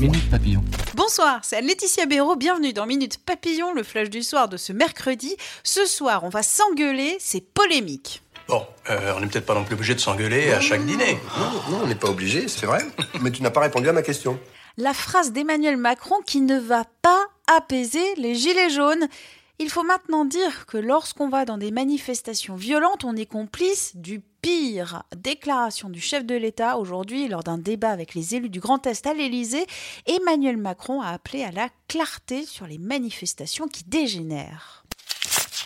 [0.00, 0.62] Minute Papillon.
[0.94, 5.36] Bonsoir, c'est Laetitia Béraud, bienvenue dans Minute Papillon, le flash du soir de ce mercredi.
[5.64, 8.22] Ce soir, on va s'engueuler, c'est polémique.
[8.46, 11.18] Bon, euh, on n'est peut-être pas non plus obligé de s'engueuler à chaque dîner.
[11.36, 12.84] Non, non, on n'est pas obligé, c'est vrai.
[13.22, 14.38] Mais tu n'as pas répondu à ma question.
[14.76, 19.08] La phrase d'Emmanuel Macron qui ne va pas apaiser les gilets jaunes.
[19.58, 24.20] Il faut maintenant dire que lorsqu'on va dans des manifestations violentes, on est complice du
[24.48, 25.02] pire.
[25.14, 29.06] Déclaration du chef de l'État aujourd'hui lors d'un débat avec les élus du Grand Est
[29.06, 29.66] à l'Élysée.
[30.06, 34.84] Emmanuel Macron a appelé à la clarté sur les manifestations qui dégénèrent.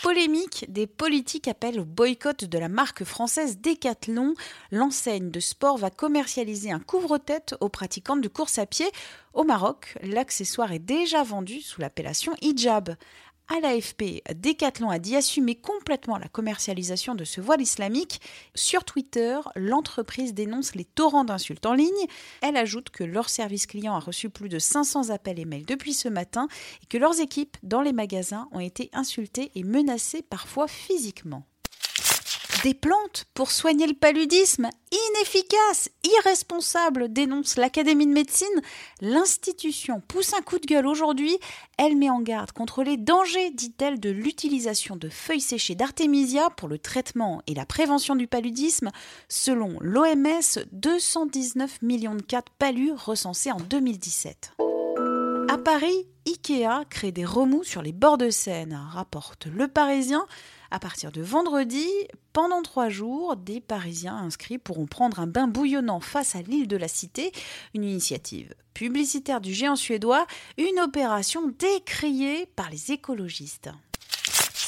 [0.02, 4.34] Polémique, des politiques appellent au boycott de la marque française Decathlon.
[4.72, 8.90] L'enseigne de sport va commercialiser un couvre-tête aux pratiquantes de course à pied.
[9.32, 12.96] Au Maroc, l'accessoire est déjà vendu sous l'appellation hijab.
[13.54, 18.22] À l'AFP, Decathlon a dit assumer complètement la commercialisation de ce voile islamique.
[18.54, 22.06] Sur Twitter, l'entreprise dénonce les torrents d'insultes en ligne.
[22.40, 25.92] Elle ajoute que leur service client a reçu plus de 500 appels et mails depuis
[25.92, 26.48] ce matin
[26.82, 31.44] et que leurs équipes dans les magasins ont été insultées et menacées parfois physiquement.
[32.62, 38.46] Des plantes pour soigner le paludisme Inefficace, irresponsable, dénonce l'Académie de médecine.
[39.00, 41.36] L'institution pousse un coup de gueule aujourd'hui.
[41.76, 46.68] Elle met en garde contre les dangers, dit-elle, de l'utilisation de feuilles séchées d'artémisia pour
[46.68, 48.90] le traitement et la prévention du paludisme.
[49.28, 54.52] Selon l'OMS, 219 millions de cas de palud recensés en 2017.
[55.48, 60.26] À Paris, Ikea crée des remous sur les bords de Seine, rapporte Le Parisien.
[60.72, 61.86] À partir de vendredi,
[62.32, 66.78] pendant trois jours, des Parisiens inscrits pourront prendre un bain bouillonnant face à l'île de
[66.78, 67.30] la Cité,
[67.74, 73.68] une initiative publicitaire du géant suédois, une opération décriée par les écologistes.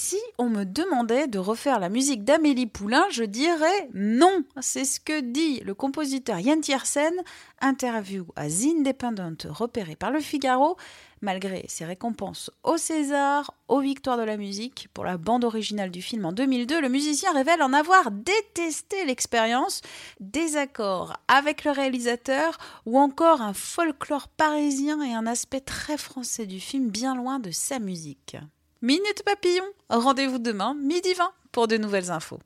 [0.06, 4.44] Si on me demandait de refaire la musique d'Amélie Poulain, je dirais non.
[4.60, 7.14] C'est ce que dit le compositeur Yann Tiersen,
[7.62, 10.76] interview à The Independent repéré par le Figaro.
[11.22, 16.02] Malgré ses récompenses au César, aux Victoires de la musique, pour la bande originale du
[16.02, 19.80] film en 2002, le musicien révèle en avoir détesté l'expérience,
[20.20, 26.60] désaccord avec le réalisateur ou encore un folklore parisien et un aspect très français du
[26.60, 28.36] film bien loin de sa musique.
[28.86, 32.38] Minute Papillon, rendez-vous demain, midi 20, pour de nouvelles infos.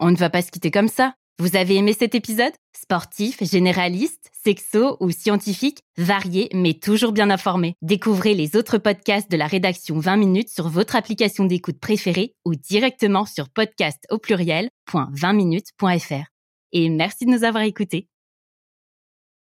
[0.00, 1.14] On ne va pas se quitter comme ça.
[1.38, 2.50] Vous avez aimé cet épisode?
[2.76, 7.76] Sportif, généraliste, sexo ou scientifique, varié mais toujours bien informé.
[7.82, 12.56] Découvrez les autres podcasts de la rédaction 20 minutes sur votre application d'écoute préférée ou
[12.56, 16.24] directement sur podcast au pluriel.20minutes.fr.
[16.72, 18.08] Et merci de nous avoir écoutés.